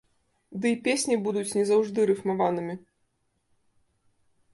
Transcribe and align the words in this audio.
Ды 0.61 0.65
і 0.75 0.77
песні 0.85 1.17
будуць 1.27 1.51
не 1.57 1.65
заўжды 1.71 2.05
рыфмаванымі. 2.11 2.79